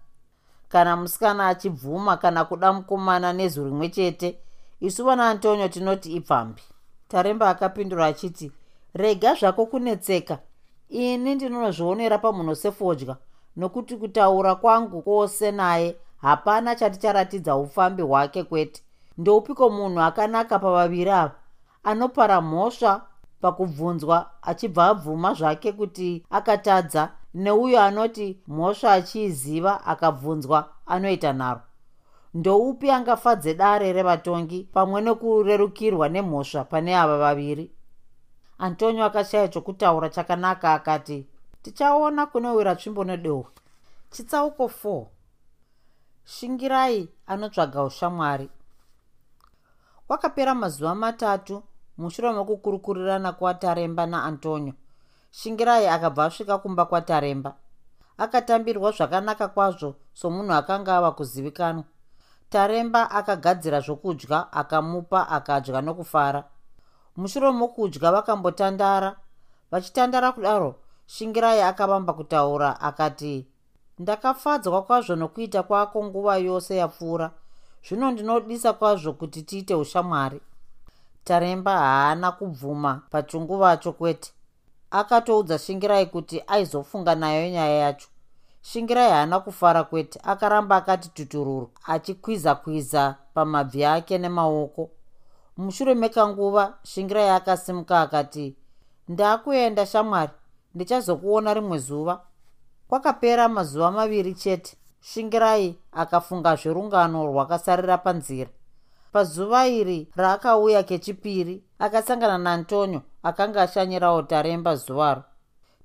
[0.69, 4.39] Kana musikana achibvuma kana kuda mukomana nezwi rimwe chete
[4.79, 6.61] isu vana antonio tinoti ipfambi.
[7.07, 8.51] Taremba akapindura achiti
[8.93, 10.39] rega zvako kunetseka.
[10.89, 13.15] Ini ndinonozvionera pamunhu sefodya
[13.55, 18.83] nokuti kutaura kwangu kwose naye hapana chaticharatidza ufambi hwake kwete.
[19.17, 21.35] Ndoupiko munhu akanaka pavaviri ava?
[21.83, 23.01] Anopara mhosva
[23.41, 31.61] pakubvunzwa achibva abvuma zvake kuti akatadza neuyo anoti mhosva achiiziva akabvunzwa anoita nharo.
[32.33, 37.71] Ndoupi angafadze dare revatongi pamwe nekurerukirwa nemhosva pane ava vaviri?
[38.59, 41.27] Antonio akashaya chokutaura chakanaka akati
[41.61, 43.45] tichaona kunowira tsvimbo nedehwe.
[44.11, 45.05] Chitsauko 4
[46.25, 48.49] shingirai anotsvaga ushamwari.
[50.07, 51.63] Kwakapera mazuva matatu
[51.99, 54.73] mushure mekukurukurirana kwataremba naantonio
[55.31, 57.55] shingirai akabva asvika kumba kwataremba.
[58.17, 61.83] Akatambirwa zvakanaka kwazvo somunhu akanga ava kuzivikanwa.
[62.49, 66.43] Taremba akagadzira zvokudya akamupa akadya nokufara.
[67.17, 69.15] Mushure mokudya vakambotandara.
[69.71, 73.47] Vachitandara kudaro shingirai akavamba kutaura akati
[73.99, 77.31] ndakafadzwa kwazvo nokuita kwako nguva yose yapfuura.
[77.85, 80.41] Zvino ndinodisa kwazvo kuti tiite ushamwari
[81.23, 84.31] taremba haana kubvuma pachinguvacho kwete.
[84.91, 88.07] Akatoudza shingirai kuti aizofunga nayo nyaya yacho.
[88.61, 94.89] Shingirai haana kufara kwete akaramba akati tutururu achikwiza kwiza pamabvi ake nemaoko.
[95.57, 98.55] Mushure mekanguva shingirai akasimuka akati
[99.07, 100.31] ndaakuenda shamwari
[100.75, 102.21] ndichazokuona rimwe zuva.
[102.87, 108.49] Kwakapera mazuva maviri chete shingirai akafunga zverungano rwakasarira panzira
[109.11, 115.23] pazuva iri raakauya kechipiri akasangana naantonio akanga ashanyirawo taremba zuvaro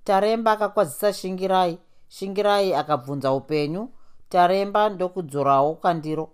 [0.04, 1.78] taremba akakwazisa shingirai.
[2.08, 3.88] Shingirai akabvunza upenyu.
[4.28, 6.30] Taremba ndokudzorawo kwandiro.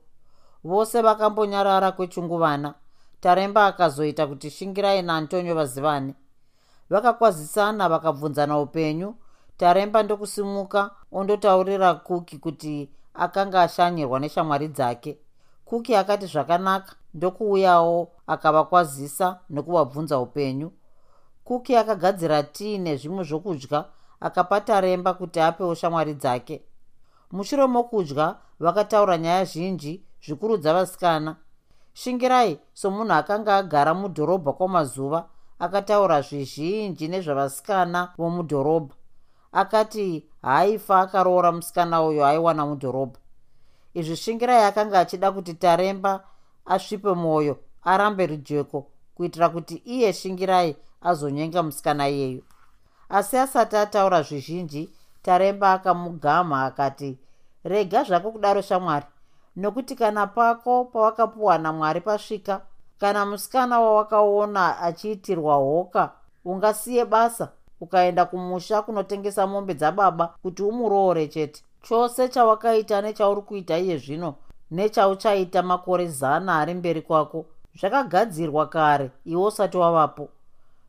[0.65, 2.75] Vose vakambonyarara kwechinguvana
[3.21, 6.15] taremba akazoita kuti shingirai naantonio vazivane.
[6.91, 9.15] Vakakwazisana vakabvunzana upenyu.
[9.57, 15.19] Taremba ndokusimuka ondotaurira kuki kuti akanga ashanyirwa neshamwari dzake
[15.71, 20.69] kuki akati zvakanaka ndokuuyawo akavakwazisa nokuvabvunza upenyu.
[21.45, 23.85] Kuki akagadzira tii nezvimwe zvokudya
[24.21, 26.57] akapa taremba kuti apewo shamwari dzake?
[27.33, 31.37] Mushure mokudya vakataura nyaya zhinji zvikuru dzavasikana.
[31.93, 35.29] Shingirai somunhu akanga agara mudhorobha kwamazuva
[35.59, 38.95] akataura zvizhinji nezvavasikana vomudhorobha.
[39.53, 43.19] Akati haaifa akaroora musikana uyo aiwana mudhorobha
[43.95, 46.25] izvi shingirai akanga achida kuti taremba
[46.65, 52.43] asvipe mwoyo arambe rujeko kuitira kuti iye shingirai azonyenga musikana iyeyo
[53.09, 54.91] asi asati ataura zvizhinji
[55.23, 57.19] taremba akamugama akati
[57.65, 59.07] rega zvako kudaro shamwari
[59.57, 62.61] nokuti kana pako pawakapuwa namwari pasvika
[63.01, 66.13] kana musikana wawakaona achiitirwa hoka
[66.45, 67.49] ungasiye basa
[67.81, 74.35] ukaenda kumusha kunotengesa mombe dzababa kuti umuroore chete chose chawakaita nechauri kuita iye zvino
[74.71, 77.47] nechauchaita makore zana ari mberi kwako
[77.79, 80.29] zvakagadzirwa kare iwe usati wavapo.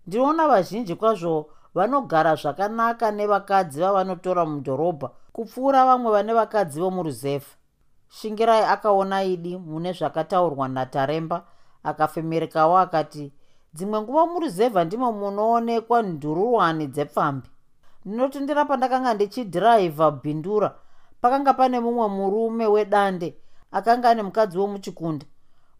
[0.08, 7.56] Ndinoona vazhinji kwazvo vanogara zvakanaka nevakadzi vavanotora mudhorobha kupfuura vamwe vane vakadzi vomuruzefa.
[8.10, 11.43] Shingirai akaona idi mune zvakataurwa nataremba
[11.84, 13.32] akafemerekawo akati
[13.73, 17.49] dzimwe nguva muruzevha ndimo munoonekwa ndururwani dzepfambi
[18.05, 20.75] ndinotendera pandakanga ndichidhiraivha bhindura.
[21.21, 23.35] Pakanga pane mumwe murume wedande
[23.71, 25.25] akanga ane mukadzi womuchikunda.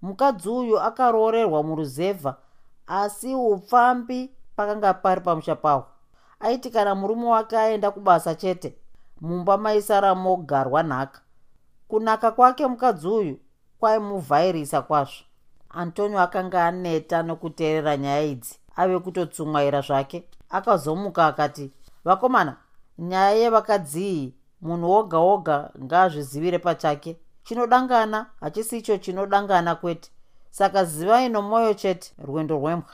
[0.02, 2.36] Mukadzi uyu akaroorerwa muruzevha
[2.88, 5.86] asi upfambi pakanga pari pamusha pahwo
[6.40, 8.76] aiti kana murume wake aenda kubasa chete
[9.22, 11.22] mumba maisara mogarwa nhaka.
[11.88, 13.40] Kunaka kwake mukadzi uyu
[13.80, 15.24] kwaimuvhairisa kwazvo.
[15.70, 20.24] Antonio akanga aneta nokuteerera nyaya idzi ave kutotsumwaira zvake.
[20.50, 21.72] Akazomuka akati
[22.06, 22.58] vakomana
[22.98, 27.18] nyaya yevakadziyi munhu woga woga ngaazvizivire pachake.
[27.44, 30.12] Chinodangana hachisi icho chinodangana kwete.
[30.50, 32.92] Saka zivai nomwoyo chete rwendo rwembwa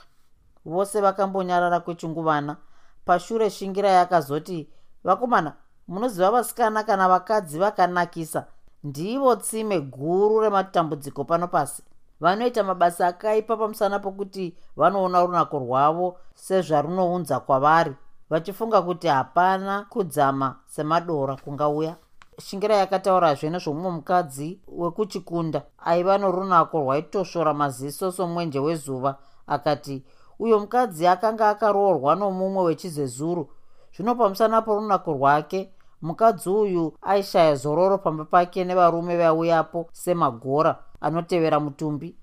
[0.64, 2.56] vose vakambonyarara kwechinguvana.
[3.04, 4.68] Pashure shingirai akazoti
[5.04, 5.52] vakomana
[5.88, 8.46] munoziva vasikana kana vakadzi vakanakisa?
[8.84, 11.82] Ndivo tsime guru rematambudziko pano pasi.
[12.20, 17.94] Vanoita mabasa akaipa pamusana pokuti vanoona runako rwavo sezvarunounza kwavari
[18.30, 21.96] vachifunga kuti hapana kudzama semadora kungauya.
[22.38, 30.04] Shingirai akataurazve nezvomumwe mukadzi wekuchikunda aiva norunako rwaitosvora maziso somwenje wezuva akati
[30.38, 33.50] uyo mukadzi akanga akaroorwa nomumwe wechizezuru.
[33.94, 42.16] Zvino pamusana porunako rwake mukadzi uyu aishaya zororo pamba pake nevarume vauyapo semagora anotevera mutumbi.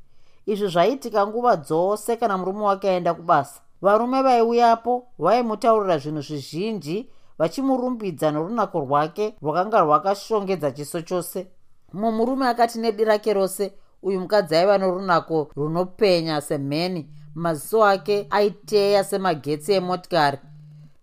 [0.46, 8.32] Izvi zvaiitika nguva dzose kana murume wake aenda kubasa varume vaiuyapo vaimutaurira zvinhu zvizhinji vachimurumbidza
[8.32, 11.48] norunako rwake rwakanga rwakashongedza chiso chose.
[11.94, 13.74] Mumwe murume akati nedi rake rose.
[14.04, 17.10] Uyu mukadzi aiva norunako runopenya semheni.
[17.36, 20.38] Maziso ake aiteya semagetsi emotikari.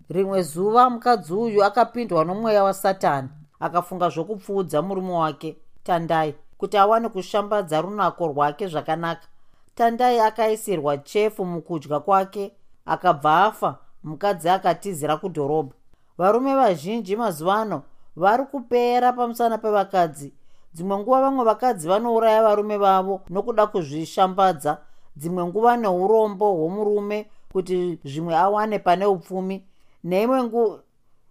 [0.08, 3.28] Rimwe zuva mukadzi uyu akapindwa nomweya wasatani
[3.60, 5.56] akafunga zvokupfuudza murume wake.
[5.82, 9.26] Tandai kuti awane kushambadza runako rwake zvakanaka.
[9.74, 12.52] Tandai akaisirwa chefu mukudya kwake
[12.86, 15.74] akabva afa mukadzi akatizira kudhorobha.
[16.18, 17.82] Varume vazhinji mazuva ano
[18.16, 20.32] vari kupera pamusana pevakadzi.
[20.74, 24.78] Dzimwe nguva vamwe vakadzi vanouraya varume vavo nokuda kuzvishambadza.
[25.16, 29.64] Dzimwe nguva neurombo hwomurume kuti zvimwe awane pane upfumi.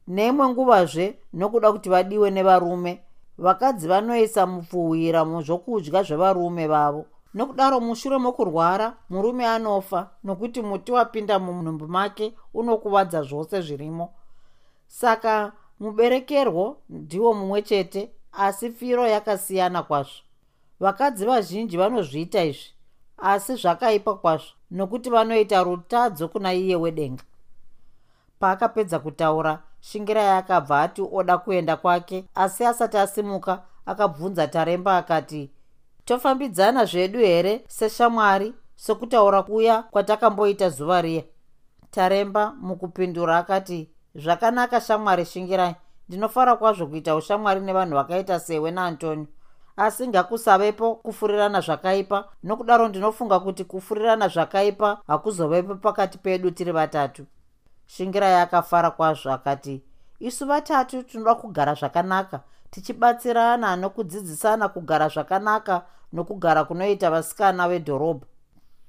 [0.08, 3.02] Neimwe nguvazve nokuda kuti vadiwe nevarume.
[3.38, 11.88] Vakadzi vanoisa mupfuhwira muzvokudya zvevarume vavo nokudaro mushure mokurwara murume anofa nokuti muti wapinda munhumbu
[11.88, 14.14] make unokuvadza zvose zvirimo.
[14.88, 20.22] Saka muberekerwo ndiwo mumwe chete asi firo yakasiyana kwazvo.
[20.80, 22.74] Vakadzi vazhinji vanozviita izvi
[23.18, 27.24] asi zvakaipa kwazvo nokuti vanoita rutadzo kuna iye wedenga.
[28.40, 35.50] Paakapedza kutaura shingirai akabva ati oda kuenda kwake asi asati asimuka akabvunza taremba akati
[36.06, 41.24] tofambidzana zvedu here seshamwari sokutaura kuya kwatakamboita zuva riya?
[41.92, 45.76] Taremba mukupindura akati zvakanaka shamwari shingirai.
[46.10, 49.28] Ndinofara kwazvo kuita ushamwari nevanhu vakaita sewe naantonio.
[49.78, 52.30] Asi ngakusavepo kufurirana zvakaipa.
[52.44, 57.26] Nokudaro ndinofunga kuti kufurirana zvakaipa hakuzovepo pakati pedu tiri vatatu.
[57.86, 59.84] Shingirai akafara kwazvo akati
[60.20, 62.40] isu vatatu tinoda kugara zvakanaka
[62.72, 68.26] tichibatsirana nokudzidzisana kugara zvakanaka nokugara kunoita vasikana vedhorobha.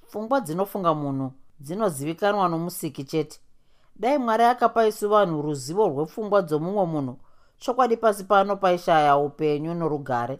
[0.06, 3.40] Pfungwa dzinofunga munhu dzinozivikanwa nomusiki chete.
[3.96, 7.16] Dai mwari akapa isu vanhu ruzivo rwepfungwa dzomumwe munhu
[7.58, 10.38] chokwadi pasi pano paishaya upenyu norugare.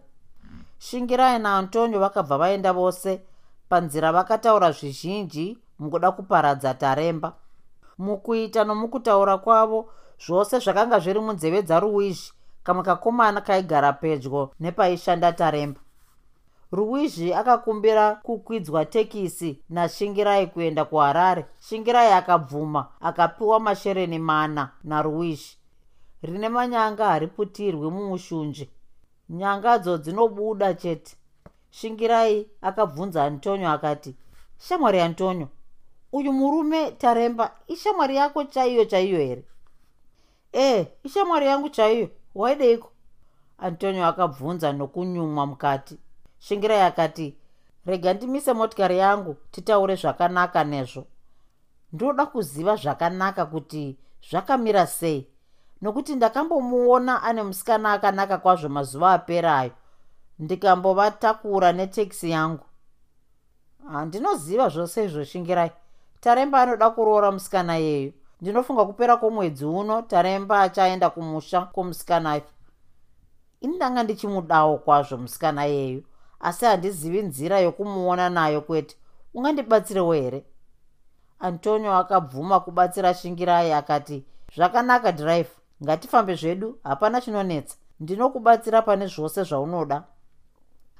[0.79, 3.21] Shingirai naantonio vakabva vaenda vose
[3.69, 7.33] panzira vakataura zvizhinji mukuda kuparadza taremba.
[7.97, 9.89] Mukuita nomukutaura kwavo
[10.25, 15.79] zvose zvakanga zviri munzeve dzaruwizhi kamwe kakomana kaigara pedyo nepaishanda taremba.
[16.71, 21.45] Ruwizhi akakumbira kukwidzwa tekisi nashingirai kuenda kuharare.
[21.59, 25.57] Shingirai akabvuma akapiwa mashereni mana naruwizhi
[26.23, 28.69] rine manyanga hariputirwi mumushunje.
[29.29, 31.15] Nyangadzo dzinobuda chete.
[31.71, 34.15] Shingirai akabvunza antonio akati
[34.57, 35.47] shamwari antonio
[36.11, 39.43] uyu murume taremba ishamwari yako chaiyo chaiyo here?
[40.53, 42.91] Ee ishamwari yangu chaiyo waideiko
[43.57, 45.97] antonio akabvunza nokunyumwa mukati.
[46.39, 47.37] Shingirai akati
[47.85, 51.05] rega ndimise motikari yangu titaure zvakanaka nezvo.
[51.93, 53.97] Ndoda kuziva zvakanaka kuti
[54.29, 55.27] zvakamira sei.
[55.81, 59.71] Nokuti ndakambomuona ane musikana akanaka kwazvo mazuva aperayo.
[60.39, 62.65] Ndikambovatakura netekisi yangu.
[63.91, 65.71] Handinoziva zvose izvo shingirai.
[66.19, 72.41] Taremba anoda kuroora musikana yeyo ndinofunga kupera kwomwedzi uno taremba achaenda kumusha kwomusikanayo
[73.61, 76.01] ini ndanga ndichimudawo kwazvo musikana yeyo
[76.39, 78.95] asi handizivi nzira yokumuona nayo kwete.
[79.33, 80.45] Ungandibatsirewo here?
[81.39, 84.25] Antonio akabvuma kubatsira shingirai akati
[84.55, 87.77] zvakanaka dhiraivha ngatifambe zvedu hapana chinonetsa.
[87.99, 90.03] Ndinokubatsira pane zvose zvaunoda.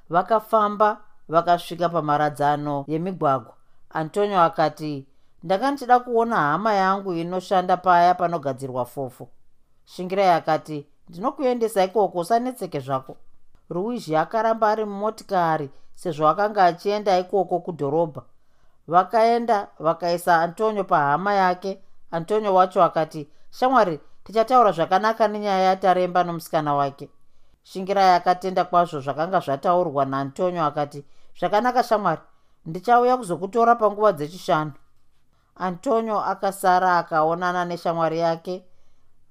[0.10, 3.54] Vakafamba vakasvika pamharadzano yemigwagwa.
[3.90, 5.08] Antonio akati
[5.44, 9.30] ndanga ndichida kuona hama yangu inoshanda paya panogadzirwa fofo.
[9.86, 13.18] Shingirai akati ndinokuendesa ikoko usanetseke zvako.
[13.70, 18.22] Ruizhi akaramba ari mumotikari sezvo akanga achienda ikoko kudhorobha.
[18.88, 21.82] Vakaenda vakaisa antonio pahama yake.
[22.12, 27.10] Antonio wacho akati shamwari tichataura zvakanaka nenyaya yataremba nomusikana wake.
[27.64, 31.06] Shingirai akatenda kwazvo zvakanga zvataurwa naantonio akati
[31.40, 32.22] zvakanaka shamwari.
[32.66, 34.72] Ndichauya kuzokutora panguva dzechishanu
[35.56, 38.64] antonio akasara akaonana neshamwari yake.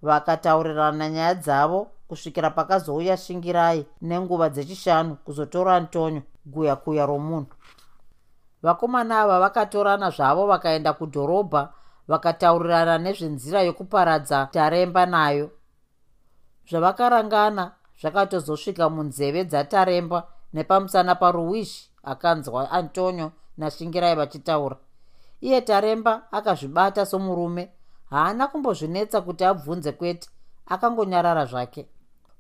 [0.03, 7.47] Vakataurirana nyaya dzavo kusvikira pakazouya shingirai nenguva dzechishanu kuzotora antonio guya kuya romunhu.
[8.63, 11.73] Vakomana ava vakatorana zvavo vakaenda kudhorobha
[12.09, 15.51] vakataurirana nezvenzira yokuparadza taremba nayo.
[16.71, 24.77] Zvavakarangana zvakatozosvika munzeve dzataremba nepamusana paruwishi akanzwa antonio nashingirai vachitaura
[25.43, 27.71] iye taremba akazvibata somurume.
[28.11, 30.29] Haana kumbozvinetsa kuti abvunze kwete
[30.67, 31.87] akangonyarara zvake.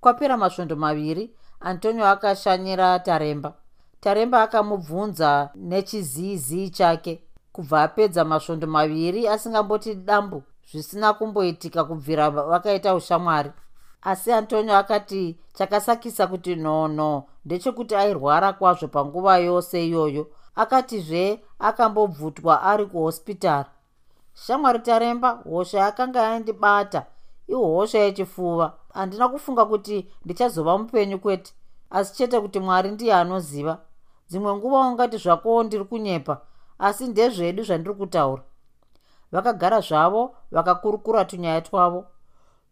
[0.01, 3.55] Kwapera masvondo maviri antonio akashanyira taremba.
[4.01, 7.23] Taremba akamubvunza nechiziizii chake.
[7.53, 13.51] Kubva apedza masvondo maviri asingamboti dambu zvisina kumboitika kubvira vakaita ushamwari.
[14.03, 22.87] Asi antonio akati chakasakisa kuti no ndechekuti airwara kwazvo panguva yose iyoyo akatizve akambobvutwa ari
[22.87, 23.69] kuhospitari.
[24.35, 27.07] Shamwari taremba hosha yakanga yandibata
[27.49, 28.73] ihosha yechifuva.
[28.95, 31.53] Handina kufunga kuti ndichazova mupenyu kwete
[31.91, 33.79] asi chete kuti mwari ndiye anoziva.
[34.29, 36.41] Dzimwe nguva ungati zvakowo ndiri kunyepa
[36.79, 38.43] asi ndezvedu zvandiri kutaura.
[39.33, 42.07] Vakagara zvavo vakakurukura tunyaya twavo.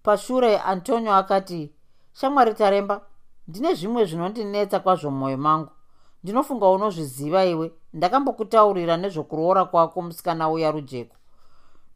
[0.02, 1.72] Pashure antonio akati
[2.12, 3.00] shamwari taremba
[3.48, 5.70] ndine zvimwe zvinondinetsa kwazvo mumwoyo mangu
[6.22, 11.16] ndinofunga unozviziva iwe ndakambokutaurira nezvokuroora kwako musikana uya rujeko.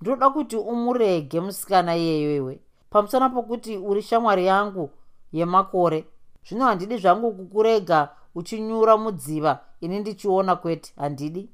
[0.00, 2.60] Ndinoda kuti umurege musikana iyeyo iwe.
[2.90, 4.90] Pamusana pokuti uri shamwari yangu
[5.32, 6.04] yemakore
[6.46, 10.92] zvino handidi zvangu kukurega uchinyura mudziva ini ndichiona kwete.
[10.96, 11.50] Handidi?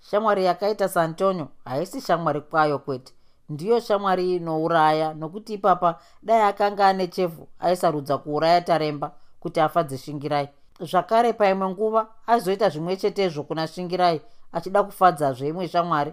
[0.00, 3.12] Shamwari yakaita saantonio haisi shamwari kwayo kwete.
[3.48, 10.48] Ndiyo shamwari inouraya nokuti ipapa dai akanga ane chefu aisarudza kuuraya taremba kuti afadze shingirai
[10.80, 14.20] zvakare paimwe nguva aizoita zvimwe chetezvo kuna shingirai
[14.52, 16.12] achida kufadzazve imwe shamwari.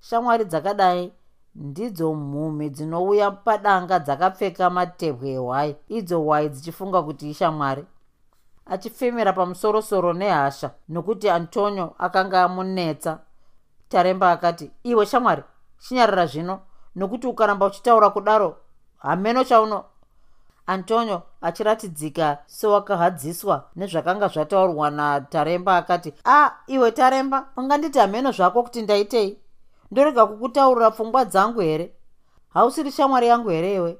[0.00, 1.12] Shamwari dzakadai
[1.54, 7.84] ndidzo mhumhi dzinouya padanga dzakapfeka matebwe ehwai idzo hwai dzichifunga kuti ishamwari.
[8.66, 13.18] Achifemera pamusorosoro nehasha nokuti antonio akanga amunetsa.
[13.88, 15.42] Taremba akati iwe shamwari
[15.78, 16.60] chinyarara zvino
[16.94, 18.56] nokuti ukaramba uchitaura kudaro
[18.98, 19.84] hameno chauno
[20.66, 28.82] antonio achiratidzika sewakahadziswa nezvakanga zvataurwa nataremba akati a ah, iwe taremba unganditi hameno zvako kuti
[28.82, 29.38] ndaitei?
[29.90, 31.92] Ndorega kukutaurira pfungwa dzangu here?
[32.48, 33.98] Hausiri shamwari yangu here iwe?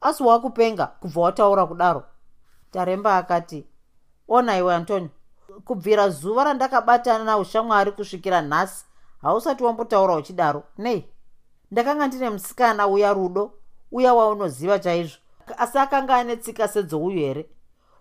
[0.00, 2.04] Asi wakupenga kubva wataura kudaro.
[2.70, 3.66] Taremba akati
[4.28, 5.10] ona iwe antonio
[5.64, 8.84] kubvira zuva randakabatana naushamwari kusvikira nhasi
[9.22, 11.08] hausati wambotaura uchidaro nei?
[11.70, 13.52] Ndakanga ndine musikana uya rudo
[13.92, 15.21] uya waunoziva chaizvo
[15.56, 17.46] asi akanga ane tsika sedzouyu here?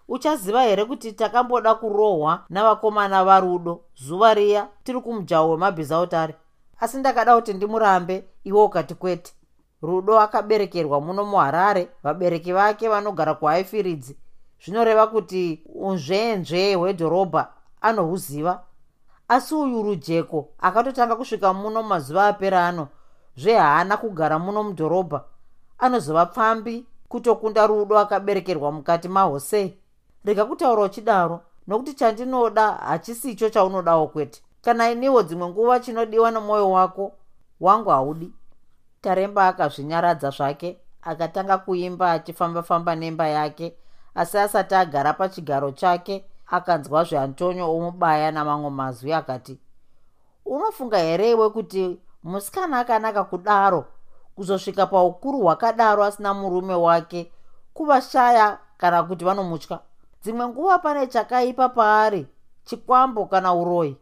[0.08, 6.36] Uchaziva here kuti takamboda kurohwa navakomana varudo zuva riya tiri kumujaho wemabhizautare
[6.80, 9.34] asi ndakada kuti ndimurambe iwe ukati kwete.
[9.82, 14.18] Rudo akaberekerwa muno muharare vabereki vake vanogara kuhaifiridzi
[14.66, 17.48] zvinoreva kuti unzvenzve hwedhorobha
[17.82, 18.64] anohuziva.
[19.28, 22.88] Asi uyu rujeko akatotanga kusvika muno mazuva apera ano
[23.38, 25.24] zvehaana kugara muno mudhorobha.
[25.80, 29.78] Anozova pfambi kutokunda rudo akaberekerwa mukati mahosei
[30.26, 34.41] rega kutaura uchidaro nokuti chandinoda hachisicho chaunodawo kwete.
[34.62, 37.12] Kana iniwo dzimwe nguva chinodiwa nomwoyo wako
[37.59, 38.32] wangu haudi.
[39.01, 43.74] Taremba akazvinyaradza zvake akatanga kuimba achifamba-famba nemba yake
[44.16, 49.59] asi asati agara pachigaro chake akanzwa zveantonio omubaya namamwe mazwi akati
[50.45, 53.86] unofunga here iwe kuti musikana akanaka kudaro
[54.36, 57.32] kuzosvika paukuru hwakadaro asina murume wake
[57.74, 59.80] kuvashaya kana kuti vanomutya.
[60.24, 62.28] Dzimwe nguva pane chakaipa paari
[62.66, 63.98] chikwambo kana uroyi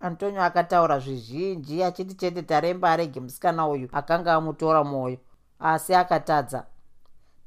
[0.00, 5.18] antonio akataura zvizhinji achiti chete taremba arege musikana uyu akanga amutora mwoyo
[5.60, 6.66] asi akatadza.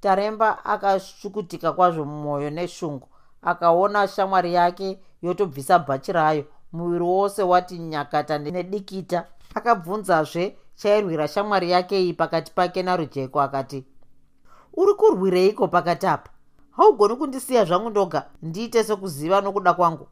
[0.02, 3.08] Taremba akasvukutika kwazvo mumwoyo neshungu
[3.42, 6.46] akaona shamwari yake yotobvisa bhachi rayo.
[6.74, 9.26] Muviri wose wati nyakata nedikita.
[9.56, 13.86] Akabvunzazve chairwira shamwari yake iyi pakati pake narujeko akati
[14.74, 16.30] uri kurwireiko pakati apa?
[16.72, 20.08] Haugoni kundisiya zvangu ndoga ndiite sekuziva nokuda kwangu.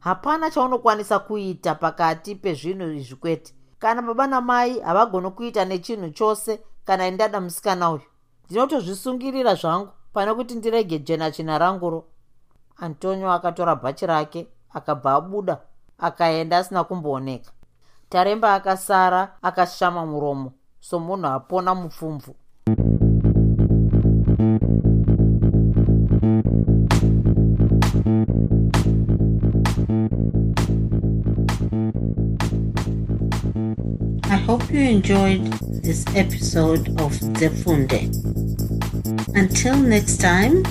[0.00, 3.54] Hapana chaunokwanisa kuita pakati pezvinhu izvi kwete.
[3.78, 8.02] Kana baba namai havagoni kuita nechinhu chose kana indada musikana uyu
[8.44, 12.04] ndinotozvisungirira zvangu pane kuti ndirege jena china ranguro
[12.76, 15.60] antonio akatora bhachi rake akabva abuda
[15.98, 17.52] akaenda asina kumbooneka
[18.12, 22.34] taremba akasara akashama muromo somunhu apona mupfumvu
[34.34, 35.44] I hope you enjoyed
[35.82, 38.00] this episode of Zefunde.
[39.34, 40.62] Until next time,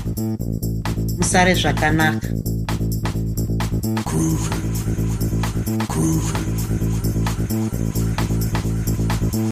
[1.17, 2.27] musare zvakanaka.
[4.05, 4.55] Groovy,
[5.87, 6.50] groovy.